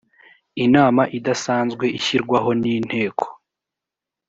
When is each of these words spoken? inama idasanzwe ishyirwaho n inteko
inama 0.65 1.03
idasanzwe 1.17 1.85
ishyirwaho 1.97 2.49
n 2.61 2.63
inteko 2.75 3.25